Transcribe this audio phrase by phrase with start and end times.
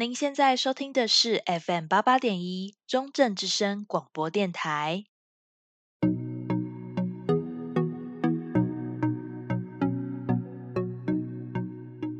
[0.00, 5.04] 您现在收听的是 FM 八八点一中正之声广播电台。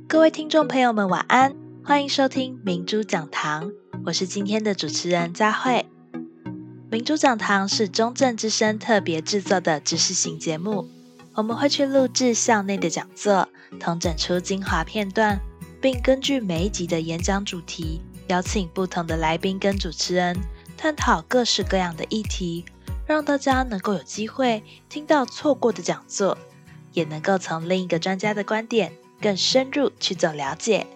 [0.06, 3.72] 各位听众朋友们，晚安，欢迎收听明珠讲堂，
[4.04, 5.87] 我是今天的主持人佳慧。
[6.90, 10.87] 明珠讲堂是中正之声特别制作的知识型节目，
[11.33, 13.49] 我们会去录制校内的讲座，
[13.81, 15.40] 同整出精华片段。
[15.81, 20.37] 并根据每一集的演讲主题，邀请不同的来宾跟主持人，
[20.77, 22.64] 探讨各式各样的议题，
[23.06, 26.37] 让大家能够有机会听到错过的讲座，
[26.92, 30.87] 也能够从另一个专家的观点更深入去做了解。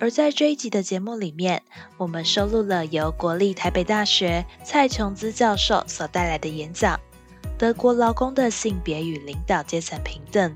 [0.00, 1.62] 而在这一集的节目里面，
[1.96, 6.96] 我们收录了由国立台北大学蔡琼姿教授所带来的演讲
[7.56, 10.50] 《德国劳工的性别与领导阶层平等》，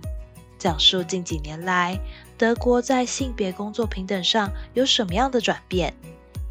[0.58, 1.96] 讲述近几年来，
[2.36, 5.94] 德国在性别工作平等上有什么样的转变，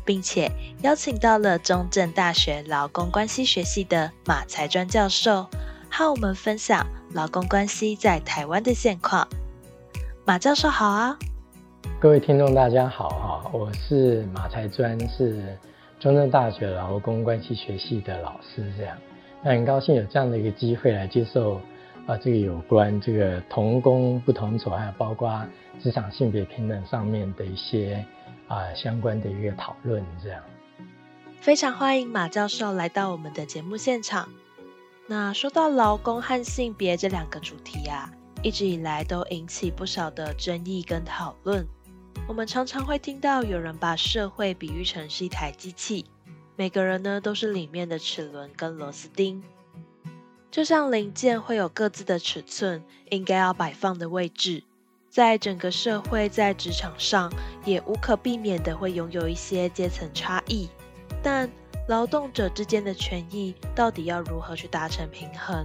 [0.05, 0.49] 并且
[0.81, 5.45] 邀请到了中正大学劳工关系学系的马才专教授，
[5.91, 9.27] 和我们分享劳工关系在台湾的现况。
[10.25, 11.19] 马教授好啊！
[11.99, 15.57] 各位听众大家好啊，我是马才专，是
[15.99, 18.95] 中正大学劳工关系学系的老师，这样，
[19.43, 21.59] 那很高兴有这样的一个机会来接受。
[22.07, 25.45] 啊，这个有关这个同工不同酬，还有包括
[25.81, 28.05] 职场性别平等上面的一些
[28.47, 30.41] 啊相关的一个讨论，这样。
[31.41, 34.29] 非常欢迎马教授来到我们的节目现场。
[35.05, 38.09] 那说到劳工和性别这两个主题啊，
[38.41, 41.67] 一直以来都引起不少的争议跟讨论。
[42.25, 46.05] 我们常常会听到有人把社会比喻成是一台机器，
[46.55, 49.43] 每个人呢都是里面的齿轮跟螺丝钉。
[50.57, 54.63] 就像零件会有各自的尺寸，应该要摆放的位置，
[55.07, 57.31] 在整个社会，在职场上，
[57.63, 60.67] 也无可避免的会拥有一些阶层差异。
[61.21, 61.47] 但
[61.87, 65.63] 劳动者之间的权益到底要如何去达成平衡？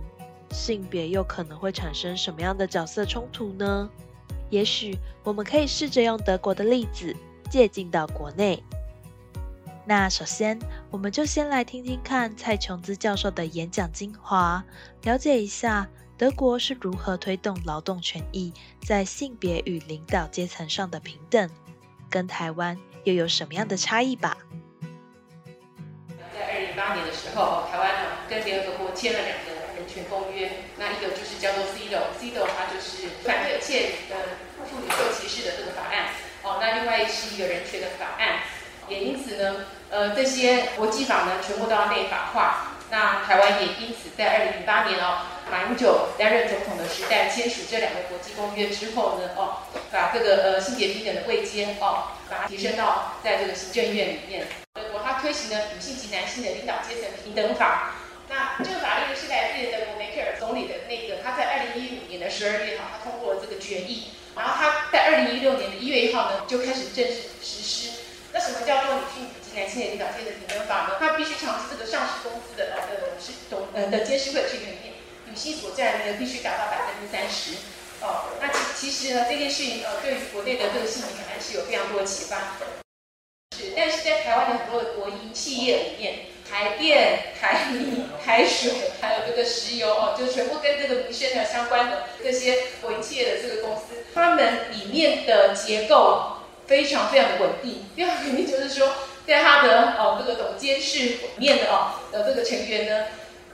[0.51, 3.89] 性别又可能会产生什么样的角色冲突呢？
[4.51, 7.17] 也许我们可以试着用德国的例子
[7.51, 8.63] 借镜到国内。
[9.85, 10.57] 那首先，
[10.91, 14.63] 我们就先来听听看蔡琼姿教授的演讲精华，
[15.03, 18.55] 了解一下德国是如何推动劳动权益
[18.87, 21.51] 在性别与领导阶层上的平等，
[22.09, 24.39] 跟台湾又有什么样的差异吧。
[26.33, 30.49] 在二零零八年的时候，台湾呢跟联合国签了两个人权公约，
[30.79, 36.11] 那一个就是叫做 CEDAW，CEDAW 它就是反对妾与妇女受歧视的这个法案，
[36.45, 38.32] 哦，那另外是一个人权的法案。
[38.93, 42.69] 也因此呢，呃，这些国际法呢，全部都要内法化。
[42.91, 54.47] 那台湾也因此在二零零八年哦，马英九担任总统的时代，签署这两个国际公约之后呢，哦，把这个呃性别平等的位阶哦，把它提升到在这个行政院里面。
[54.75, 57.95] 德国它推行了女性及男性的领导阶层平等法。
[58.29, 67.91] 那这个法律呢是来自德国梅克尔总理的那个，他在二零一五年的十二月哈，他通过了这个决议，然后他在二零一六年的一月一号呢，就开始正式实施。
[68.33, 70.97] 那什么叫做女性及男性的领导阶层平等法呢？
[70.99, 74.95] 它必须长期这个上市公司的呃的是董呃的监事会成员里面，
[75.27, 77.57] 女性所占的必须达到百分之三十。
[78.01, 82.57] 哦，那其其实呢这件事情呃对于国内的这个性别还是有非常多的启发。
[83.55, 88.73] 是，但是在台湾的很多的国营企业里面，台电、台泥、台水，
[89.03, 96.39] 还有这个石油哦，就全部跟这个民生的相关的这些国营企业的这个公司，他们里面的结构。
[96.67, 98.93] 非常非常的稳定，第二个原因就是说，
[99.27, 103.07] 在他的哦这个董监事里面的哦的这个成员呢，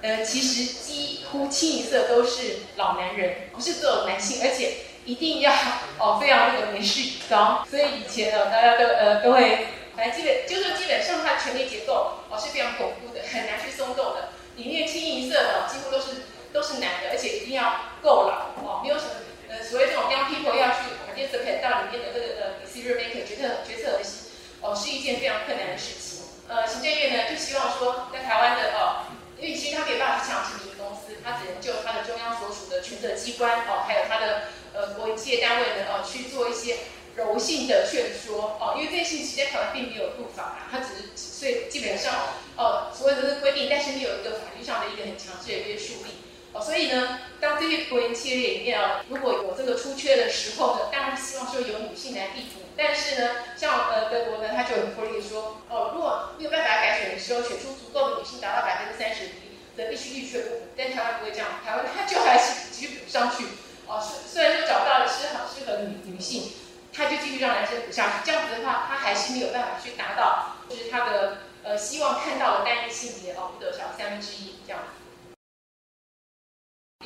[0.02, 4.74] 呃，其实几乎清一色都是老男人，不是只有男性，而且
[5.04, 5.52] 一定要
[5.98, 19.10] 哦非常这个年事已高，所以以前呢大家都呃都会，反正基本就是基本上他的权力结构哦是非常巩固的，很难去松动的，里面清一色的几乎都是都是男的，而且一定要够老哦，没有什么
[19.48, 22.68] 呃所谓这种 young people 要去 participate 到里面的这个呃。
[22.78, 24.30] maker 决策决策核心
[24.62, 26.22] 哦，是一件非常困难的事情。
[26.46, 29.04] 呃，行政院呢就希望说，在台湾的哦，
[29.36, 36.78] 因为其实他没有办法去强制民营公司，他只能就他的中央所属的权责机关哦，还有他的呃国营企业单位呢哦，去做一些
[37.16, 42.14] 柔性的劝说哦，因为这件事情其实在台湾并没有入法啊，它只是所以基本上
[42.56, 46.27] 哦，所谓的规定，但是没有一个法律上的一个很强制的约束力。
[46.60, 52.60] 所以呢，当这些国营企业里面啊，如果有这个出缺的时候呢，当然希望说有女性来替补。
[52.76, 59.30] 但是呢，像呃德国呢，他就很鼓励说，哦，如果没有办法改选的时候，选出足够的女性达到百分之三十
[59.76, 60.62] 的必须率却不补。
[60.76, 63.44] 但台湾不会这样，台湾他就还是继续补上去。
[63.88, 66.52] 哦，虽虽然说找到了适合适合女女性，
[66.92, 68.12] 他就继续让男生补下去。
[68.24, 74.97] 这样子的话，他还是没有办法去达到，就是他的呃希望看到的单一性别哦不得少三分之一这样子。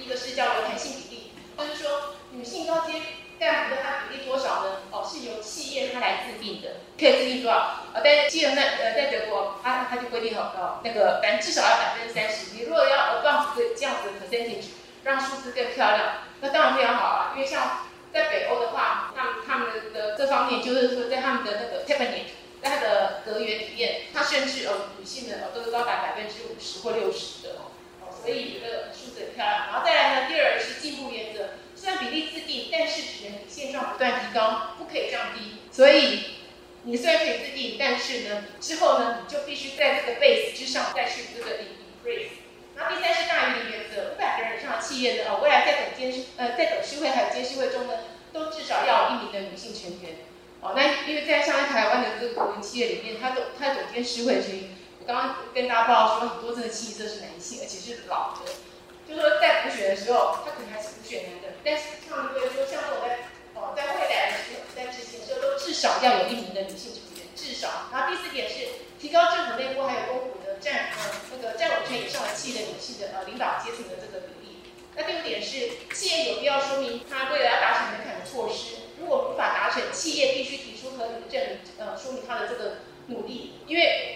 [0.01, 2.95] 一个是叫流弹性比例，就是说女性高阶
[3.39, 4.79] 干部的她比例多少呢？
[4.91, 7.85] 哦，是由企业它来制定的，可以制定多少？
[7.93, 12.55] 呃，但是既然在呃在德国，它它就规定好高，那个反正至少要百分之三十。
[12.55, 14.65] 你如果要呃放这这样子的 percentage，
[15.05, 17.33] 让数字更漂亮，那当然非常好啊。
[17.37, 27.69] 因为像在北欧的话，他们他们的这方面就是说，在他们的那个 cabinet，在它的阁员里面，它甚至呃女性的呃都是高达百分之五十或六十的哦。
[28.25, 29.67] 所以这个数字很漂亮。
[29.67, 31.55] 然后再来呢，第二是进步原则。
[31.75, 35.57] 虽然比例制定，但是只能比现状不断提高，不可以降低。
[35.73, 36.37] 所以
[36.85, 42.29] 你虽然可以制定，但是呢，之后呢，你就必须在这个 base 之上再去这个 increase。
[42.77, 47.95] 然后第三是大于零原则，五百个人以上的企业呢，哦，未来在董监事呃在董事会还有监事会中呢，
[48.33, 50.19] 都至少要有一名的女性成员。
[50.61, 54.71] 哦，那因为在像在台湾的这个国营企业里面，它总它总监事会成员，
[55.01, 55.37] 我刚
[55.87, 58.53] 报告说，很多这个企业都是男性，而且是老的。
[59.09, 67.91] 就是说在补选的时候，他可能还是补选男的，但是他们会说，像我在哦在未来的时候，在执行的时候，都至少要有一名的女性成员，至少。
[67.93, 74.63] 然后第四点是提高政府内部还有公股的占呃那个占五成以上的企业的女性的呃领导阶层的这个比例。
[74.95, 82.77] 那第五点是企业有必要说明他为了要达成门槛的措施，如果无法达成，企业必须提出合理的证明，呃说明他的这个
[83.09, 84.12] 努力，因为。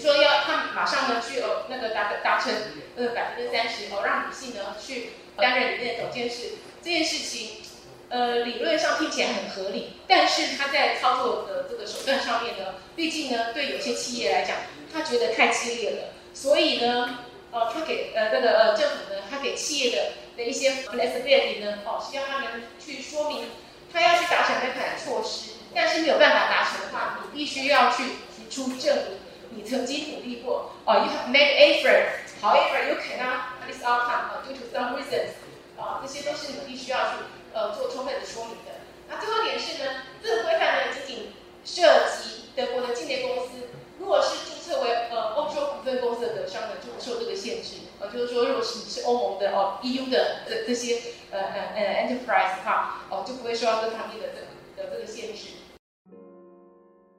[0.00, 2.52] 说要他马上呢去呃那个达达成
[2.96, 6.52] 呃百分之三十哦，让女性呢去担任里面的总监事，
[6.82, 7.62] 这件事情
[8.08, 14.56] 呃理论上听起来很合理，但是他在操作的这个手段上面呢，毕竟呢对有些企业来讲，
[14.92, 17.18] 他觉得太激烈了，所以呢
[17.52, 23.44] 呃他给呃那个呃政府呢，他给企业的的一些 flexibility 呢哦，是要他们去说明
[23.92, 28.04] 他要去达成那款措施，但是没有办法达成的话，你必须要去
[28.36, 29.19] 提出证明。
[29.50, 35.34] 你曾经努力过，哦、，you have made effort，however you cannot this outcome due to some reasons，
[35.76, 37.14] 啊、这些都是你必须要去
[37.52, 38.70] 呃做充分的说明的。
[39.08, 41.32] 那最后一点是呢，这个规范呢仅仅
[41.64, 43.68] 涉及德国的境内公司，
[43.98, 47.78] 如果是注册为呃欧洲股份公司的德商呢，就不受这个限制。
[47.98, 51.02] 呃，就是说，如果是你是欧盟的哦、EU 的这这些
[51.32, 54.28] 呃呃呃 enterprise 的话，哦、就不会受到这方面的
[54.76, 55.48] 这的这个限制。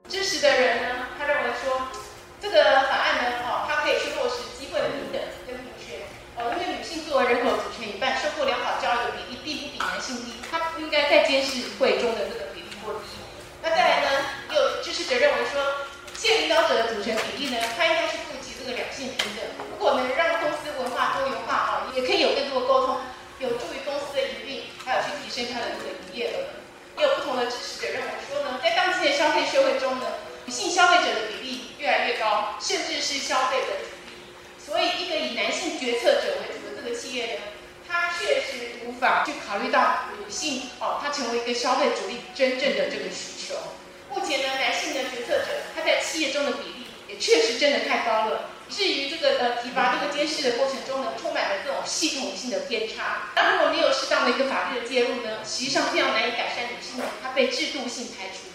[0.07, 2.00] 支持的人呢，他认为说。
[2.41, 2.57] 这个
[2.89, 6.01] 法案呢，哦，它可以去落实机会的平等跟平权，
[6.35, 13.05] 哦，因为女性作为人口组成一半，受过良好教育的比例并不比男性低，她不应该在监事会中的这个比例过低。
[13.61, 14.09] 那再来呢，
[14.49, 15.61] 也有支持者认为说，
[16.17, 19.45] 现领导者的组成比例呢，它应该是顾及这个两性平等。
[19.69, 22.97] 如果能让公司文化多元化，啊，也可以有更多的沟通，
[23.38, 26.57] 有助于公司的营运，还有去提升它的这个营业额。
[26.97, 30.05] 也有不同的支持者认为说呢，在当今的消费社会中呢，
[30.45, 31.40] 女性消费者的比
[31.81, 34.13] 越来越高，甚至是消费的主力。
[34.63, 37.41] 所以，一个以男性决策者为主的这个企业呢，
[37.89, 43.55] 它确实无法去考虑到女性哦，它成为一个消费主力真正的这个需求。
[44.13, 48.51] 目前呢，男性的决策者他在企业中的比例也确实真的太高了。
[48.69, 53.31] 至于这个呃提拔这个监事的过程中呢，充满了这种系统性的偏差。
[53.35, 58.50] 那如果没有适当的一个法律的介入呢，实际上非常难以改善女性她被制度性排除。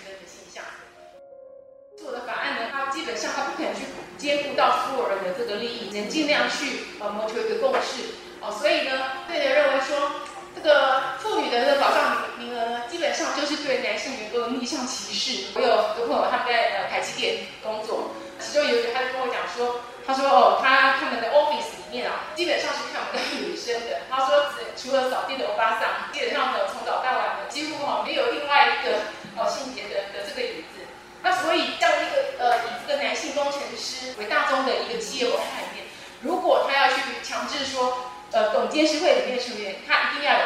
[3.07, 3.87] 案呢，它基本上它不可能去
[4.19, 8.03] 兼顾到所有人的这个利益，能尽量去呃谋求一个共识
[8.41, 8.51] 哦。
[8.51, 10.11] 所以呢，对人认为说，
[10.55, 15.53] 这个妇女的这个保障名额呢，基本上就是对男性员工的逆向歧视。
[15.55, 24.01] 我有个朋友他们在呃台积电工作，其中有一个他就跟我讲说，他说哦，他他们的 office 里面啊，基本上是看不到女生的。
[24.11, 29.05] 他说除了扫地的欧巴桑，基本上呢从早到晚呢，几乎哈没有另外一个
[29.37, 30.83] 哦性别的的这个椅子。
[31.23, 32.59] 那所以，这样一个呃，
[34.19, 35.85] 为大宗的一个企业文化里面，
[36.23, 40.45] 如果他要去强制说，呃，董监事会里面成员他一定要有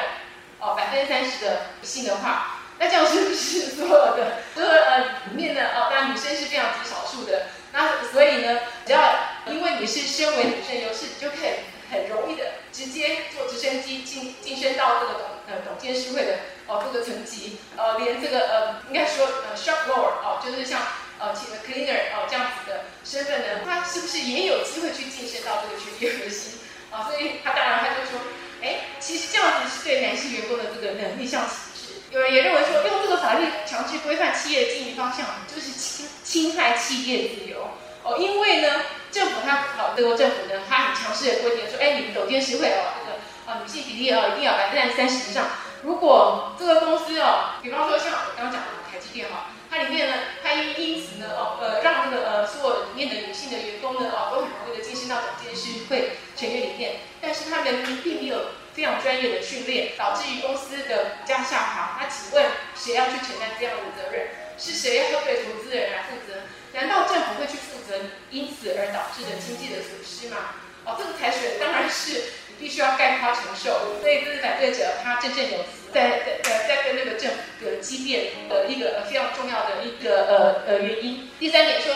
[0.60, 4.98] 哦百分之三十的女性的话，那这样是不是所有的这个呃
[5.30, 9.00] 里面的哦，当然女生是非常极少数的，那所以呢，只要
[9.46, 11.50] 因为你是身为女生优势，你就可以
[11.90, 16.36] 很容易的直接坐直升机晋晋升到这个董呃董监事会的。
[16.66, 20.80] 哦，这个层级，呃，连这个呃，应该说呃，shop lower 哦，就是像
[21.20, 26.58] 呃，cleaner 哦这样子的身份呢，他是不是也有机会去晋升到这个权力核心？
[26.90, 28.18] 啊、哦，所以他当然他就说，
[28.62, 32.00] 哎，其实这样子是对男性员工的这个能力上歧视。
[32.10, 37.70] 有人也认为说，用这个法律强制规范企业的经营方向，就是侵侵害企业自由。
[38.02, 45.46] 哦，因为呢，政府他好，德国政府呢，他很强势的规定说，哎，你们董监事会哦，这个啊女性比例哦，一定要百分之三十以上。
[45.82, 61.98] 如果这个公司哦，比方说像我刚刚讲的台积积电哈，它里面呢，它因因此呢，哦，呃，让这个呃所有里面的女性的员工呢，哦，都很容易的晋升到总监事会成员里面，但是他们并没有非常专业的训练，导致于公司的股价下滑。
[62.02, 64.26] 那请问谁要去承担这样的责任？
[64.58, 66.42] 是谁要对投资人来负责？
[66.72, 67.96] 难道政府会去负责
[68.30, 70.54] 因此而导致的经济的损失吗？
[70.84, 72.24] 哦，这个财损当然是
[72.60, 73.98] 必须要概括承受。
[74.00, 81.28] 所以这是反对者他振振有词，在在在在跟那个政府的激辩的一个非常重要的一个呃呃原因。
[81.40, 81.94] 第三点说，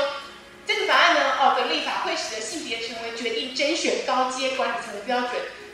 [0.67, 5.33] 这个法案呢，哦的立法会使得性别成为决定甄选高阶管理层的标准，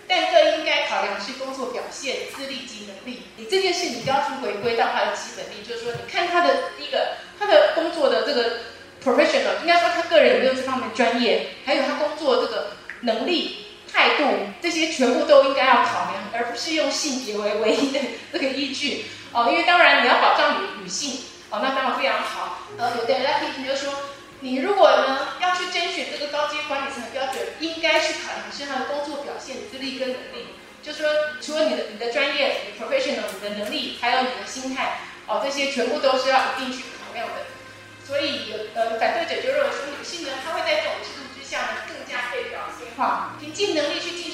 [0.09, 3.23] 但更应该考量是工作表现、资历及能力。
[3.37, 8.59] 你这件事你都要去回归到他的基本力，就是说，你看他的第一个他的工作的这个
[9.03, 12.73] professional，应该说他个人有没有这方面专业，还有他工作这个。
[13.03, 14.25] 能力、态度，
[14.71, 17.99] 这些全部都应该要考量，而不是用性别为唯一的
[18.33, 19.49] 这个依据哦。
[19.51, 22.69] 因为当然你要保障女女性哦，那当然非常好。
[22.79, 23.93] 呃，有的人来批评就说，
[24.39, 30.55] 你如果呢要去甄选这个高阶管理层的标准，应该去考量的是他的工作表现、资历跟能力。
[30.85, 31.11] 就说，
[31.43, 37.51] 除了你的你的专业、你的 professional、你的能力，还有你的心态哦，这些全部都是要一定去考量的。
[38.07, 43.37] 所以有，呃，反对者就认为说，女性呢，她会在这种制度之下呢，更加被表现化。
[43.39, 44.30] 凭尽能力去进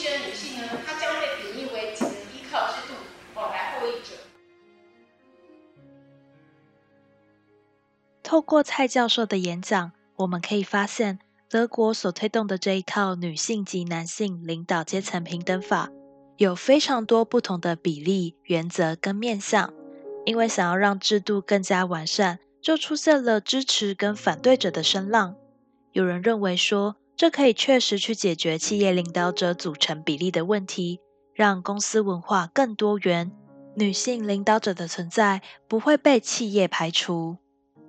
[8.26, 15.90] 透过蔡教授的演讲，我们可以发现，德国所推动的这一套女性及男性领导阶层平等法，
[16.36, 19.72] 有非常多不同的比例、原则跟面向。
[20.24, 22.40] 因为想要让制度更加完善。
[22.60, 25.36] 就出现了支持跟反对者的声浪。
[25.92, 30.98] 有人认为说，这可以确实去解决企业领导者组成比例的问题，
[31.32, 33.30] 让公司文化更多元，
[33.76, 37.36] 女性领导者的存在不会被企业排除。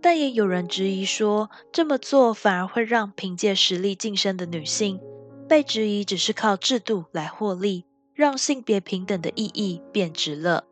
[0.02, 5.00] 但也有人质疑说，这么做反而会让凭借实力晋升的女性
[5.48, 10.66] 被质疑只是靠制度来获利，让性别平等的意义变值了。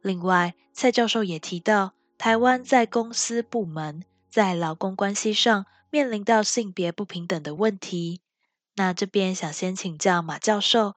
[0.00, 1.92] 另外，蔡教授也提到。
[2.18, 8.20] 台湾在公司部门在劳工关系上面临到性别不平等的问题。
[8.76, 10.94] 那这边想先请教马教授，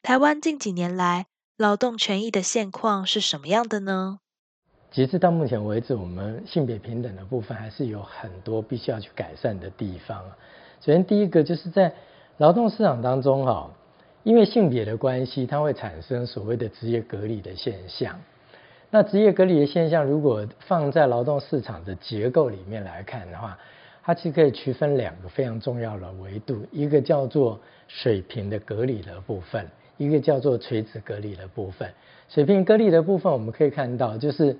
[0.00, 1.26] 台湾近几年来
[1.58, 4.20] 劳动权益的现况是什么样的呢？
[4.96, 10.24] 截至到目前为止，我们性别平等的部分还是有很多必须要去改善的地方。
[10.80, 11.92] 首先，第一个就是在
[12.38, 13.70] 劳动市场当中，哈，
[14.22, 18.18] 因为性别的关系，它会产生所谓的职业隔离的现象。
[18.88, 23.58] 那职业隔离的现象，如果放在劳动市场的结构里面来看的话，
[24.02, 31.92] 它其实可以区分两个非常重要的维度，一个叫做水平的隔离的部分，一个叫做垂直隔离的部分。
[32.30, 34.56] 水平隔离的部分，我们可以看到，就是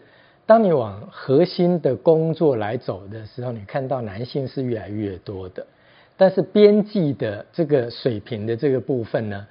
[0.47, 5.67] 当你往核心的工作来走的时候，你看到男性是越来越多的，
[6.17, 9.47] 但是边际的这个水平的这个部分呢，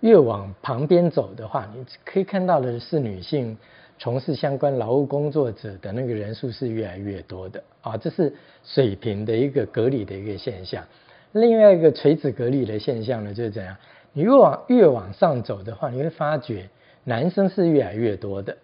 [0.00, 3.56] 越往旁边走的话，你可以看到的是女性。
[4.00, 10.84] 从事相关劳务工作者的那个人数是越来越多的啊，这是水平的一个隔离的一个现象。
[11.32, 13.76] 另外一个垂直隔离的现象呢，就是怎样？
[14.12, 16.68] 你越往越往上走的话，你会发觉
[17.02, 18.56] 男生是越来越多的，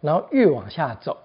[0.00, 1.16] 然后越往下走，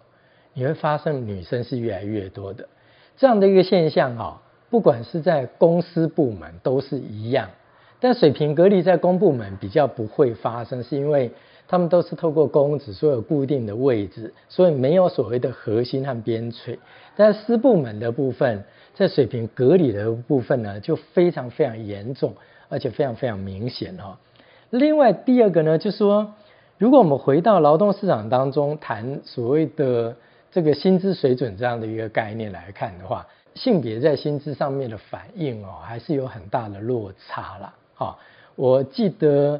[0.55, 2.67] 你会发现女生是越来越多的。
[3.15, 7.49] 这样的一个现象啊，不管是在公司部门都是一样，
[7.99, 11.31] 但水平隔离在公部门比较不会发生，是因为。
[11.67, 16.77] 他们都是透过公职，所有固定的位置，所以没有所谓的核心和边陲。
[17.15, 22.35] 但私部门的部分，在水平隔离的部分呢，就非常非常严重，
[22.69, 24.19] 而且非常非常明显哈。
[24.69, 26.35] 另外第二个呢，就是说，
[26.77, 30.15] 如果我们回到劳动市场当中谈所谓的
[30.55, 37.75] 这个薪资水准这样的一个概念来看的话，性别在薪资上面的反应哦，还是有很大的落差啦。
[37.93, 38.17] 哈，
[38.55, 39.59] 我记得。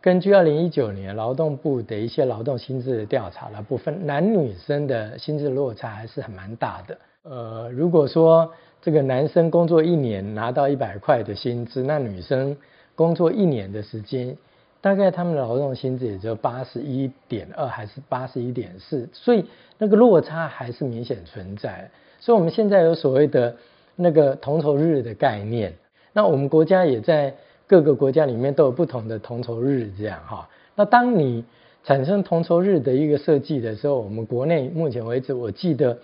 [0.00, 6.98] 根据二零一九年劳动部的一些劳动薪资的调查的部分，男女生的薪资落差还是很蛮大的。
[7.22, 12.56] 呃，如果说这个男生工作一年拿到一百块的薪资，那女生
[12.96, 14.36] 工作一年的时间，
[14.82, 19.46] 大概他们的劳动薪资也就八十一点二还是八十一点四，所以
[19.78, 21.90] 那个落差还是明显存在。
[22.20, 23.56] 所以我们现在有所谓的
[23.96, 25.72] 那个同酬日的概念，
[26.12, 27.34] 那我们国家也在。
[27.64, 30.46] 各个国家里面都有不同的同酬日，这样哈。
[30.74, 31.42] 那当你
[31.84, 35.96] 产生同酬日的一个设计的时候，我们国内目前为止，我记得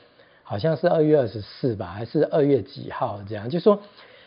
[0.43, 3.51] 好像是二月二十四吧，还是二月几号这样？
[3.51, 3.79] 就说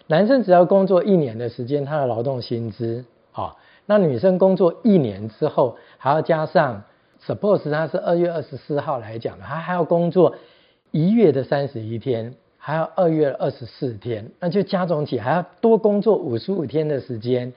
[0.05, 3.57] 男生只要工作一年的时间，他的劳动薪资好，
[3.91, 6.81] 那女生工作一年之后，还要加上
[7.21, 10.33] ，suppose 她是二月二十四号来讲的，她还要工作
[10.91, 17.51] 一月的三十一天，还要二月二十四天，那就加总起还要多工作五十五天的时间，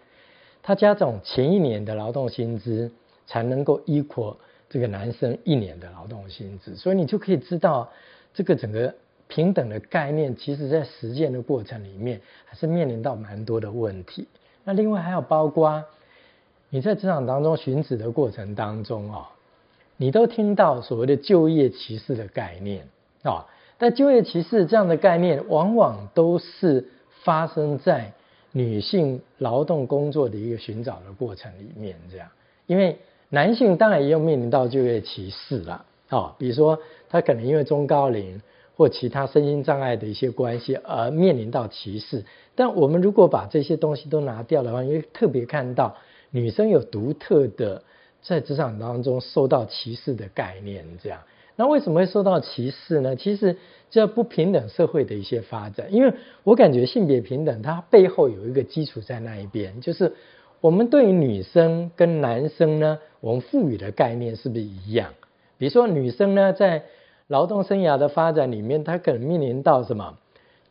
[0.61, 2.91] 她加总前一年的劳动薪资
[3.29, 4.35] 才能够 equal
[4.69, 7.89] 这个男生一年的劳动薪资，所以你就可以知道
[8.33, 8.93] 这个整个
[9.29, 14.27] 平等的概念，其实在实践的过程里面还是面临到蛮多的问题。
[14.65, 15.85] 那另外还有包括
[16.75, 19.27] 你在职场当中寻职的过程当中啊、哦，
[19.97, 22.85] 你都听到所谓的就业歧视的概念
[23.23, 23.47] 啊、
[23.79, 26.85] 但就业歧视这样的概念，往往都是
[27.23, 28.13] 发生在
[28.51, 32.29] 女性劳动工作的一个寻找的过程里面，这样，
[32.67, 36.77] 因为男性当然也有面临到就业歧视了啊、比如说
[37.09, 38.43] 他可能因为中高龄。
[38.77, 42.25] 或其他身心障碍的一些关系而面临到歧视，
[42.57, 45.95] 但我们如果把这些东西都拿掉的话，因为特别看到
[46.35, 47.85] 女生有独特的
[48.21, 51.21] 在职场当中受到歧视的概念，这样，
[51.55, 53.15] 那为什么会受到歧视呢？
[53.15, 53.57] 其实
[53.89, 56.13] 这不平等社会的一些发展，因为
[56.43, 60.13] 我感觉性别平等它背后有一个基础在那一边，就是
[60.61, 65.15] 我们对于女生跟男生呢，我们赋予的概念是不是一样？
[65.57, 66.83] 比如说女生呢，在
[67.29, 70.19] 劳动生涯的发展里面，她可能面临到什么？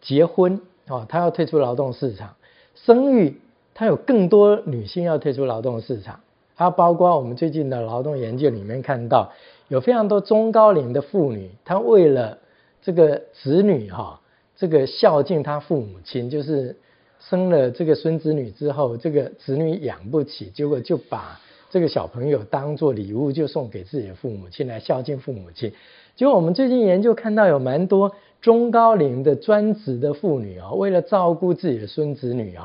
[0.01, 2.35] 结婚啊，她要退出劳动市场；
[2.75, 3.39] 生育，
[3.73, 6.19] 他有更多女性要退出劳动市场。
[6.55, 9.31] 还包括我们最近的劳动研究里面看到，
[9.69, 12.37] 有非常多中高龄的妇女，她为了
[12.83, 14.21] 这个子女哈，
[14.55, 16.77] 这个孝敬她父母亲，就是
[17.19, 21.39] 生了这个孙子女之后，这个子女养不起，结果就把
[21.71, 25.73] 这个小朋友当做礼物，就送给自己的父母亲来孝敬父母亲。
[26.15, 28.11] 就我们最近研究看到，有蛮多
[28.41, 32.55] 中高龄的专职的妇女啊，为了照顾自己的孙子女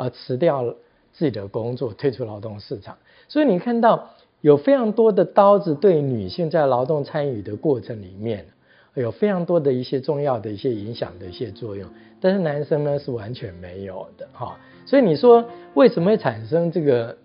[0.00, 0.64] 啊，而辞掉
[1.12, 2.96] 自己的工作，退出劳动市场。
[3.28, 8.46] 所以你看到有非常多的刀子对女性在劳动参与的过程里面，
[8.94, 11.88] 有非常多的一些重要的一些影响的一些作用，
[12.20, 14.58] 但是男生呢是完全没有的哈。
[14.86, 15.44] 所以你说
[15.74, 17.16] 为什么会产生这个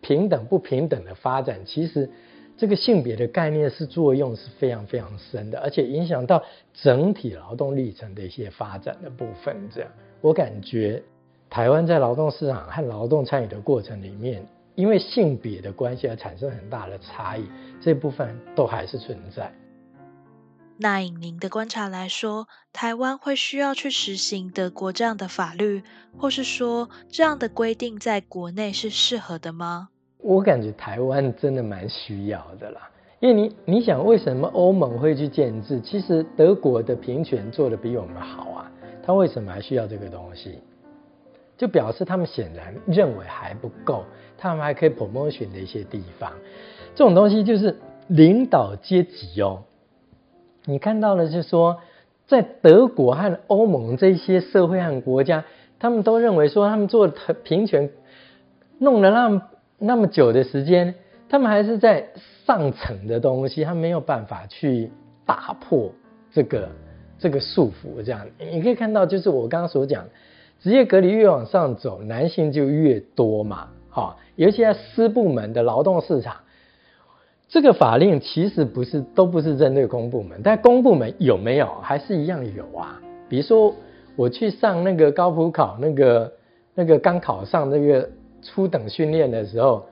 [0.00, 1.60] 平等不平等的发展？
[1.64, 2.08] 其实。
[2.54, 6.40] 这个性别的概念是作用是非常非常深的，而且影响到
[6.74, 9.56] 整体劳动历程的一些发展的部分。
[9.74, 11.02] 这样，我感觉
[11.52, 14.42] 台湾在劳动市场和劳动参与的过程里面，
[14.74, 17.44] 因为性别的关系而产生很大的差异，
[17.78, 19.52] 这部分都还是存在。
[20.78, 25.82] 那以您的观察来说，台湾会需要去实行德国这样的法律，
[26.16, 29.90] 或是说这样的规定在国内是适合的吗？
[30.22, 32.88] 我感觉台湾真的蛮需要的啦，
[33.20, 35.78] 因为你你想，为什么欧盟会去建制？
[35.82, 38.72] 其实德国的平权做得比我们好啊，
[39.04, 40.58] 他为什么还需要这个东西？
[41.62, 44.04] 就表示他们显然认为还不够，
[44.36, 46.32] 他们还可以 promotion 的一些地方。
[46.96, 47.76] 这种东西就是
[48.08, 49.62] 领导阶级哦，
[50.64, 51.78] 你看到了，就是说
[52.26, 55.44] 在德国和欧盟这些社会和国家，
[55.78, 57.06] 他们都认为说他们做
[57.44, 57.90] 平权
[58.80, 59.42] 弄了那么。
[59.84, 60.94] 那么久的时间，
[61.28, 62.06] 他们还是在
[62.46, 64.92] 上层的东西，他没有办法去
[65.26, 65.92] 打破
[66.32, 66.68] 这个
[67.18, 68.00] 这个束缚。
[68.04, 70.04] 这样，你可以看到，就是我刚刚所讲，
[70.62, 73.68] 职业隔离越往上走，男性就越多嘛。
[73.88, 76.36] 好，尤其在私部门的劳动市场，
[77.48, 83.00] 这个法令其实不是都不是针对公部门，但公部门有没有还是一样有啊？
[83.28, 83.74] 比如说
[84.16, 86.32] 我去上那个高普考，那个
[86.74, 88.08] 那个刚考上那个。
[88.44, 89.86] 初等训练的时候，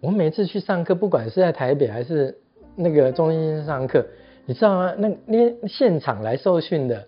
[0.00, 2.34] 我每次去上课，不管是在台北还是
[2.74, 4.02] 那个中心上课，
[4.46, 4.94] 你知道吗？
[4.96, 7.06] 那那现场来受训的，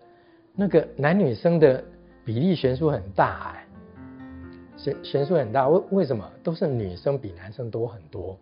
[0.54, 1.82] 那个男女生的
[2.24, 3.66] 比例悬殊很大哎，
[4.76, 5.68] 悬悬殊很大。
[5.68, 6.24] 为为什么？
[6.42, 8.38] 都是女生比男生多很多，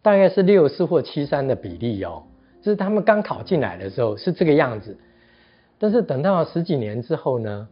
[0.00, 2.22] 大概是六四或七三的比例哦。
[2.62, 4.96] 就是他们刚考进来的时候是这个样子，
[5.78, 7.68] 但是等到十几年之后呢，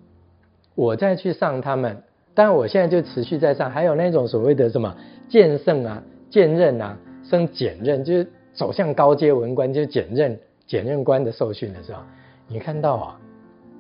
[0.75, 2.03] 我再去上他们。
[2.33, 4.97] 但我现在就持续在上，还有那种所谓的什么
[5.29, 12.03] 剑圣啊、剑刃啊、升检任，就是走向高阶文官，就是检任、检任官的受训的时候，
[12.49, 13.21] 你看到啊，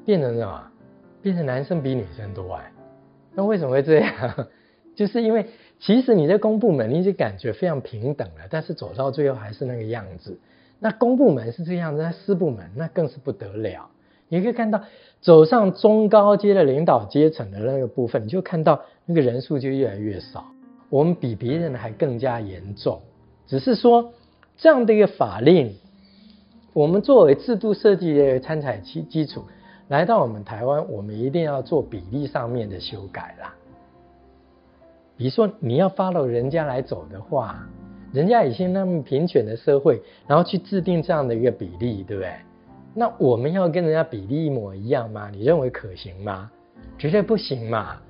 [0.04, 0.70] 变成什么？
[1.22, 2.72] 变成男生比女生多哎。
[3.35, 4.48] 那为什么会这样？
[4.96, 5.46] 就是因为
[5.78, 10.38] 其实你在公部门，你已经感觉非常平等了，但是走到最后还是那个样子。
[10.78, 13.88] 那公部门是这样子，那私部门那更是不得了。
[14.28, 14.83] 你可以看到，
[15.20, 20.52] 走上中高阶的领导阶层的那个部分，你就看到那个人数就越来越少。
[20.88, 23.00] 我们比别人还更加严重。
[23.46, 24.12] 只是说
[24.56, 25.74] 这样的一个法令，
[26.72, 29.44] 我们作为制度设计的参采基基础，
[29.90, 33.53] 来到我们台湾，我们一定要做比例上面的修改啦。
[35.16, 37.66] 比如说你要 follow 人家来走的话，
[38.12, 42.33] 人家已经那么平权的社会，然后去制定这样的一个比例，对不对？
[42.94, 45.29] 那我们要跟人家比例一模一样吗？
[45.33, 46.48] 你认为可行吗？
[46.96, 48.00] 绝对不行嘛！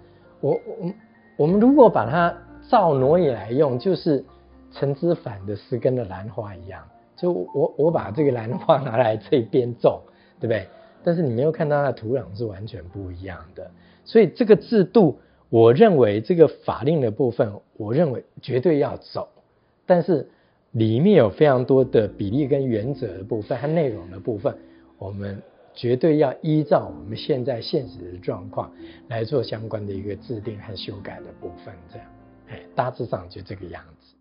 [0.43, 0.93] 我我
[1.39, 2.37] 我们如果把它
[2.69, 4.23] 照挪移来用，就是
[4.71, 6.83] 陈之反的诗跟的兰花一样，
[7.17, 9.99] 就我我把这个兰花拿来这边种，
[10.39, 10.69] 对不对？
[11.03, 13.71] 但是你没有看到它的土壤是完全不一样的，
[14.05, 19.29] 所以这个制度，我认为这个法令的部分，我认为绝对要走，
[19.87, 20.29] 但是
[20.73, 24.57] 里面有非常多的比例跟原则的部分和内容的部分。
[24.99, 25.41] 我们
[25.73, 28.71] 绝对要依照我们现在现实的状况
[29.09, 32.07] 来做相关的一个制定和修改的部分，这样，
[32.49, 34.15] 哎，大致上就这个样子。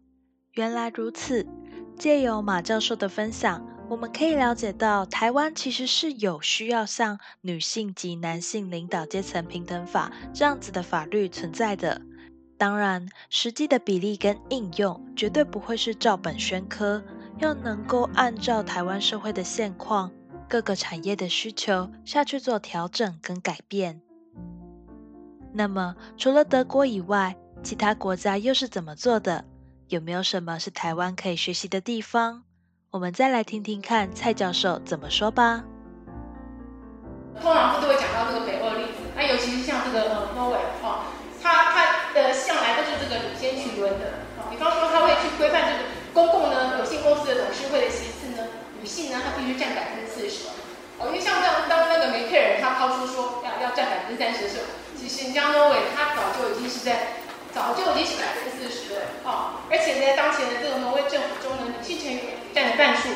[0.54, 1.46] 原来如此，
[1.98, 12.00] 借由马教授的分享，我们可以了解到，台湾其实是有需要像《女性及男性领导阶层平等法》这样子的法律存在的。
[12.56, 17.04] 当然，实际的比例跟应用绝对不会是照本宣科，
[17.40, 20.12] 要能够按照台湾社会的现况。
[20.48, 24.02] 各个产业的需求下去做调整跟改变。
[25.52, 29.46] 那么，除了德国以外，其他国家又是怎么做的？
[29.88, 32.44] 有没有什么是台湾可以学习的地方？
[32.92, 35.62] 我们再来听听看蔡教授怎么说吧。
[37.40, 41.06] 通常都会讲到这个北欧例子，那尤其是像这个呃挪威哦，
[41.40, 44.26] 它它的向来都是这个领先群伦的。
[44.50, 45.80] 比方说，它会去规范这个
[46.16, 48.48] 公共呢有限公司的董事会的席次呢，
[48.82, 50.50] 女性呢，她必须占百分之四十。
[50.98, 54.66] 哦，因为像这样，当那个梅克尔他抛出说要要占百分之三十的时候，
[54.98, 57.19] 其实像挪威，他早就已经是在
[57.54, 59.02] 早就已经是百分之四十了。
[59.24, 63.10] 哦，而且在当前的这个挪威政府中呢，女性成员占了半数，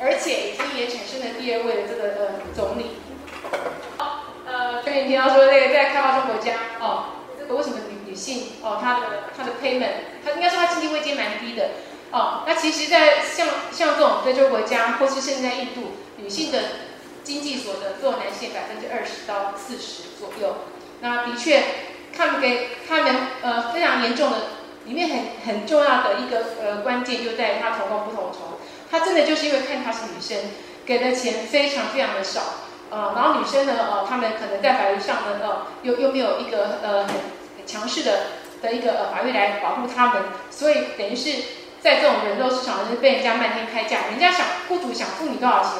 [0.00, 2.98] 而且已经也产生了第二位的这个呃总理。
[3.96, 11.70] 好，呃，所以你听到说那个在开发中国家，哦，这个为什么女女性哦，她的她的 payment，她应该说她经济位阶蛮低的。
[12.10, 16.58] 哦，那其实，在像像这种非洲国家，或是现在印度，女性的
[17.22, 20.56] 经济所得只有男性百分之二十到四十左右。
[21.00, 21.62] 那的确，
[22.18, 24.36] 他们给他们呃非常严重的，
[24.86, 28.58] 里面很很重要的一个呃关键就在于他同工不同酬。
[28.90, 30.36] 他真的就是因为看她是女生，
[30.84, 32.40] 给的钱非常非常的少。
[32.90, 37.14] 呃，然后女生呢，呃，他们可能在法律上呢，呃，又又没有一个呃很
[37.56, 38.12] 很强势的
[38.60, 41.42] 的一个呃法律来保护他们，所以等于是。
[41.80, 45.74] 在这种人肉市场，就是被人家漫天开价，人家想雇主想付你多少钱，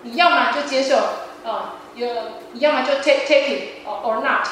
[0.00, 0.96] 你要么就接受，
[1.44, 2.08] 呃，有
[2.52, 4.48] 你要么就 take take it or not，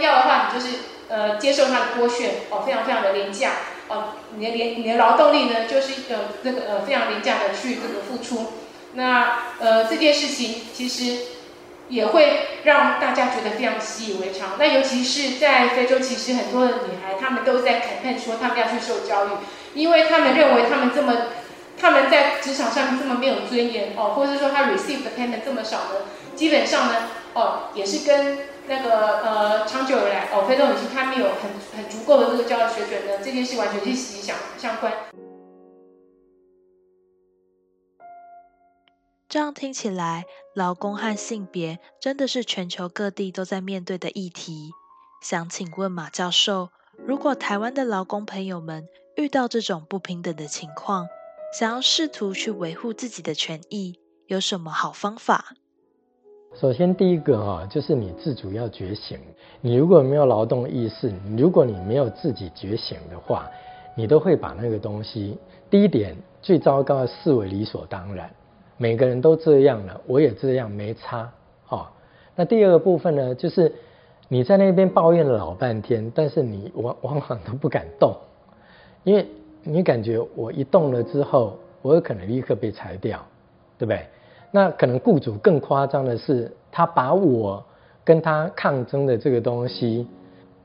[0.00, 0.76] 要的话你就是
[1.08, 3.52] 呃接受他的剥削，哦，非常非常的廉价，
[3.88, 8.52] 哦，你的廉你的劳动力呢就是呃那这个呃非常廉价的去这个付出，
[8.94, 11.18] 那呃这件事情其实
[11.88, 19.30] 也会让大家觉得非常习以为常，那尤其是在非洲，其实很多的女孩她们都在恳恳说她们要去受教育。
[19.74, 21.14] 因为她们认为她们这么，
[21.80, 26.94] 他们在职场上这么没有尊严哦，或者是说他 receive 的 payment 这么少呢，基本上呢，
[27.34, 34.92] 哦，也是跟那个呃长久以来哦，非洲女性她没有很很足够的这个教育水准呢，这件事完全是息息相相关。
[39.28, 44.70] 这样听起来，劳工和性别真的是全球各地都在面对的议题。
[45.22, 46.70] 想请问马教授，
[47.06, 51.08] 如果台湾的劳工朋友们，遇到这种不平等的情况，
[51.58, 55.54] 想要试图去维护自己的权益，有什么好方法？
[56.54, 59.18] 首先，第一个哈，就是你自主要觉醒。
[59.60, 63.48] 你如果没有劳动意识，如果你没有自己觉醒的话，
[63.94, 65.38] 你都会把那个东西，
[65.70, 68.28] 第一点最糟糕的视为理所当然。
[68.76, 71.30] 每个人都这样了，我也这样，没差。
[71.66, 71.92] 哈，
[72.34, 73.72] 那第二个部分呢，就是
[74.26, 78.16] 你在那边抱怨了老半天，但是你往往往都不敢动。
[79.04, 79.26] 因为
[79.62, 83.24] 你感觉我一动了之后，我有可能立刻被裁掉，
[83.76, 84.06] 对不对？
[84.50, 87.64] 那可能雇主更夸张的是，他把我
[88.04, 90.06] 跟他抗争的这个东西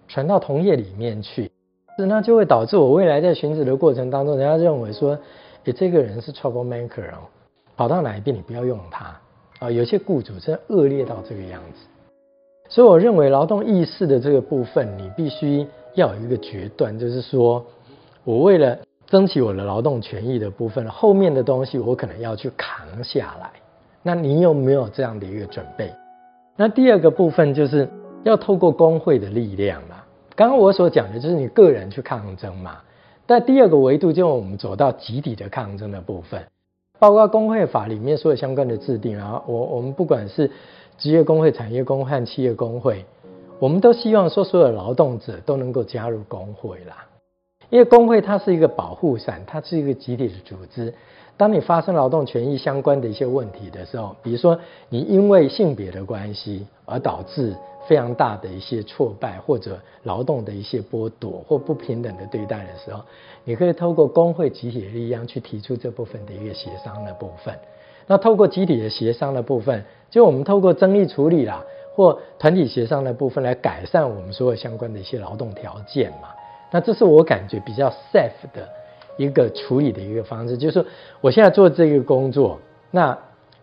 [0.08, 1.52] 传到同业里面去，
[1.98, 5.18] 那就会导致我未来在寻职的过程当中，人家认为说，
[5.66, 7.28] 诶，这个人是 trouble maker 哦，
[7.76, 9.20] 跑到哪一边你不要用他
[9.60, 9.70] 啊。
[9.70, 11.86] 有些雇主真的恶劣到这个样子，
[12.70, 17.66] 所以我认为劳动意识的这个部分，你必须要有一个决断，就是说。
[18.26, 23.52] 我为了争取我的劳动权益的部分，后面的东西我可能要去扛下来。
[24.04, 25.92] 那你有没有这样的一个准备？
[26.58, 27.90] 那第二个部分就是
[28.24, 30.06] 要透过工会的力量啦。
[30.36, 32.78] 刚刚我所讲的就是你个人去抗争嘛。
[33.26, 36.46] 但第二个维度就是我们走到集体的抗争的部分，
[37.00, 39.42] 包括工会法里面所有相关的制定啊。
[39.48, 40.52] 我我们不管是
[40.98, 43.06] 职业工会、产业工会和企业工会，
[43.60, 47.06] 我们都希望说所有劳动者都能够加入工会啦。
[47.70, 50.94] 因为工会它是一个保护伞，它是一个集体的组织。
[51.36, 57.56] 当你发生劳动权益相关的一些问题的时候，比如说你因为性别的关系而导致
[57.88, 63.02] 非常大的一些挫败，或者劳动的一些剥夺或不平等的对待的时候，
[63.44, 67.54] 你可以透过工会集体的力量去提出这部分的一个协商的部分。
[68.06, 71.64] 那透过集体的协商的部分，就我们透过争议处理啦，
[71.96, 76.30] 或团体协商的部分来改善我们所有相关的一些劳动条件嘛。
[76.70, 78.70] 那这是我感觉比较 safe 的。
[79.18, 80.86] 一个处理的一个方式，就是说
[81.22, 82.60] 我现在做这个工作，
[82.92, 83.18] 那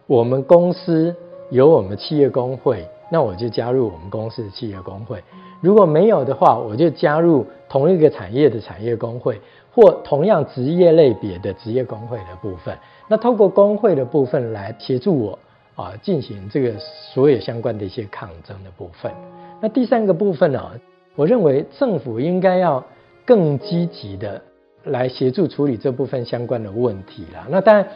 [0.06, 1.14] 我们公司
[1.50, 5.18] 有我们企业工会，那我就加入我们公司的企业工会；
[5.60, 9.40] 如果没有的话，我就加入同一个产业的产业工会，
[9.72, 12.76] 或同样职业类别的职业工会的部分。
[13.08, 15.38] 那透过工会的部分来协助我
[15.74, 19.12] 啊，进行这个所有相关的一些抗争的部分。
[19.60, 20.72] 那第三个部分呢，
[21.16, 22.84] 我认为政府应该要
[23.24, 24.40] 更积极的。
[24.84, 27.46] 来协助处理这部分相关的问题啦。
[27.50, 27.88] 那当然，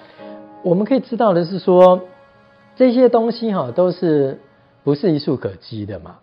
[0.63, 2.01] 我们可以知道的是说，
[2.77, 4.39] 这些东西哈都是
[4.83, 6.19] 不是一蹴可及的嘛？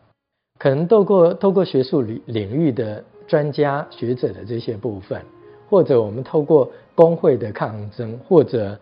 [0.60, 5.22] 可能透过透过学术领领域的专家学者的这些部分，
[5.70, 8.78] 或者我们透过工会的抗争，或者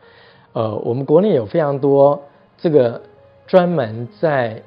[0.52, 2.22] 呃，我们国内有非常多
[2.58, 3.02] 这个
[3.48, 4.62] 专门在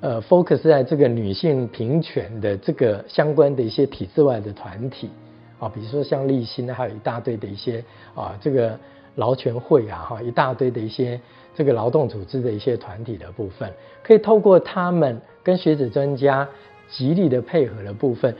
[0.00, 5.10] 呃 focus 在这个女性平权的这个相关的一些体制外的团体。
[5.58, 8.78] 啊，比如说像立新，还有一大堆的一些啊，这个
[9.16, 11.20] 劳权会啊，哈，一大堆的一些
[11.54, 16.48] 这个劳动组织的一些团体的部分，可以透过他们跟学者专家
[16.88, 18.32] 极力的配合的部分，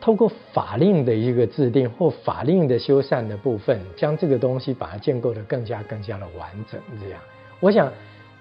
[0.00, 6.80] 透过法令的一个制定或法令的修缮的部分，将这个东西把它建构得更加更加的完整。
[7.00, 7.20] 这样，
[7.60, 7.92] 我想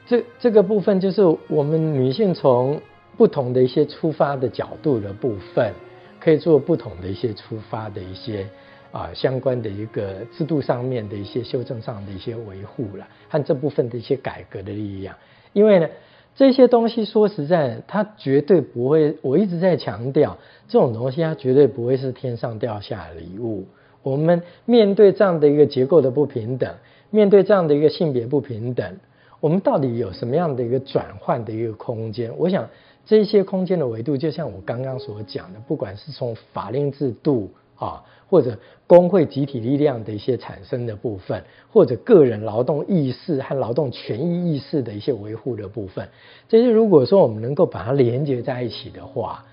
[0.07, 2.81] 这这个部分就是我们女性从
[3.15, 5.71] 不同的一些出发的角度的部分。
[6.19, 8.47] 可以做不同的一些出发的一些
[8.91, 15.15] 啊相关的一个制度上面的一些修正上的一些维护了，和这部分的一些改革的力量。
[15.53, 15.87] 因为呢，
[16.35, 19.15] 这些东西说实在，它绝对不会。
[19.21, 23.65] 我一直在强调，这种东西它绝对不会是天上掉下的礼物。
[24.03, 26.73] 我们面对这样的一个结构的不平等，
[27.09, 28.97] 面对这样的一个性别不平等，
[29.39, 32.31] 我们到底有什么样的一个转换的一个空间？
[32.37, 32.67] 我想。
[33.07, 41.41] 这些空间的维度，就像我刚刚所讲的，不管是从法令制度啊，或者工会集体力量的一些产生的部分，
[41.71, 46.09] 或者个人劳动意识和劳动权益意识的一些维护的部分，
[46.49, 49.45] 这些如果说我们能够把它连接在一起的话，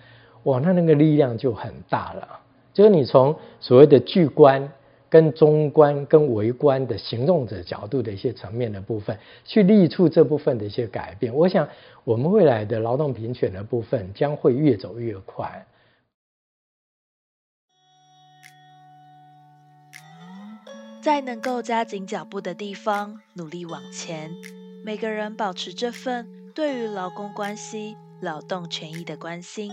[0.43, 2.41] 哇，那那个力量就很大了。
[2.73, 4.69] 就是你从所谓的巨观。
[5.15, 11.33] 跟中观、跟微观的行动者角度的一些层面的部分，去力促这部分的一些改变。
[11.33, 11.69] 我想，
[12.03, 15.65] 我们未来的劳动平权的部分将会越走越快。
[21.01, 24.33] 在能够加紧脚步的地方，努力往前。
[24.85, 29.71] 每个人保持这份对于劳工关系、劳动权益的关心。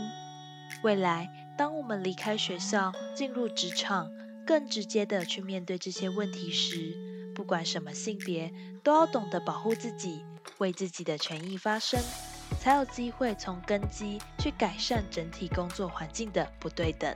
[0.84, 1.28] 未来，
[1.58, 4.08] 当我们离开学校，进入职场。
[4.46, 6.98] 更直接的去面对这些问题时，
[7.34, 10.26] 不管什么性别，都要懂得保护自己，
[10.58, 12.00] 为自己的权益发声，
[12.60, 17.16] 才有机会从根基去改善整体工作环境的不对等。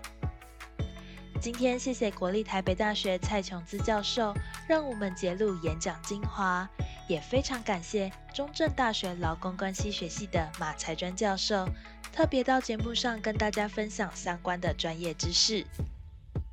[1.41, 4.33] 今天谢谢国立台北大学蔡琼姿教授，
[4.67, 6.67] 让我们揭露演讲精华，
[7.07, 11.67] 也非常感谢中正大学劳工关系学系的马才专教授，
[12.13, 15.65] 特别到节目上跟大家分享相关的专业知识。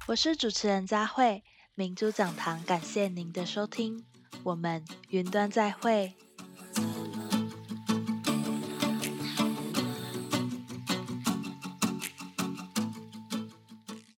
[0.09, 1.45] 我是主持人佳慧，
[1.77, 4.05] 明珠讲堂感谢您的收听，
[4.43, 6.13] 我们云端再会。